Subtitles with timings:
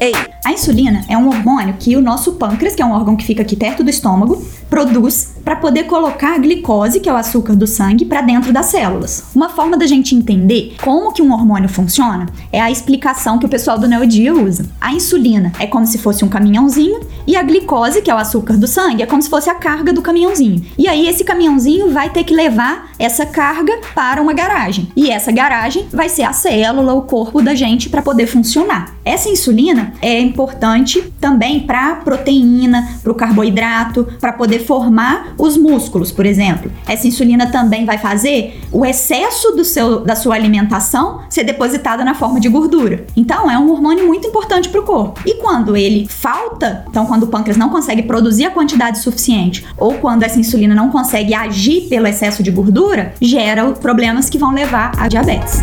[0.00, 3.24] Ei, a insulina é um hormônio que o nosso pâncreas, que é um órgão que
[3.26, 7.54] fica aqui perto do estômago, produz para poder colocar a glicose, que é o açúcar
[7.54, 9.24] do sangue, para dentro das células.
[9.34, 13.48] Uma forma da gente entender como que um hormônio funciona é a explicação que o
[13.48, 14.64] pessoal do Neodia usa.
[14.80, 17.00] A insulina é como se fosse um caminhãozinho
[17.30, 19.92] e a glicose, que é o açúcar do sangue, é como se fosse a carga
[19.92, 20.66] do caminhãozinho.
[20.76, 24.88] E aí esse caminhãozinho vai ter que levar essa carga para uma garagem.
[24.96, 28.96] E essa garagem vai ser a célula, o corpo da gente para poder funcionar.
[29.04, 36.10] Essa insulina é importante também para proteína, para o carboidrato, para poder formar os músculos,
[36.10, 36.68] por exemplo.
[36.84, 42.14] Essa insulina também vai fazer o excesso do seu, da sua alimentação ser depositada na
[42.14, 43.06] forma de gordura.
[43.16, 45.20] Então, é um hormônio muito importante para o corpo.
[45.24, 49.94] E quando ele falta, então quando o pâncreas não consegue produzir a quantidade suficiente, ou
[49.94, 54.92] quando essa insulina não consegue agir pelo excesso de gordura, gera problemas que vão levar
[54.96, 55.60] a diabetes.